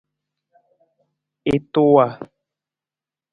[1.53, 2.05] I tuwa.